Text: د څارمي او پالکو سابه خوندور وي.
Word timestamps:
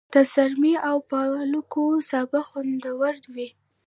د 0.13 0.15
څارمي 0.31 0.73
او 0.89 0.97
پالکو 1.09 1.85
سابه 2.09 2.41
خوندور 2.49 3.15
وي. 3.33 3.49